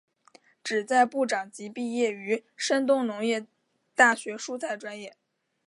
[0.63, 3.45] 旨在部长级毕业于山东农业
[3.93, 5.15] 大学蔬菜专业。